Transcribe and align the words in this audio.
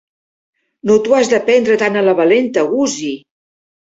No 0.91 0.95
t'ho 1.07 1.11
has 1.17 1.29
de 1.33 1.39
prendre 1.49 1.75
tan 1.81 1.99
a 2.01 2.03
la 2.07 2.15
valenta, 2.21 2.65
Gussie. 2.73 3.13